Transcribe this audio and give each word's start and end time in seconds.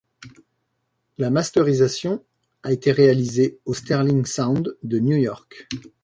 La 1.19 1.29
masterisation 1.29 2.25
a 2.63 2.71
été 2.71 2.91
réalisée 2.91 3.59
au 3.65 3.75
Sterling 3.75 4.25
Sound 4.25 4.75
de 4.81 4.97
New 4.97 5.15
York. 5.15 5.67